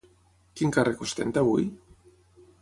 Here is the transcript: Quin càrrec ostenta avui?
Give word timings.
Quin 0.59 0.73
càrrec 0.77 1.03
ostenta 1.07 1.45
avui? 1.45 1.69